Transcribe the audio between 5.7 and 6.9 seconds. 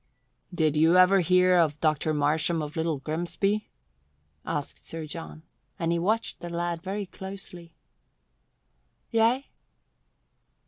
and he watched the lad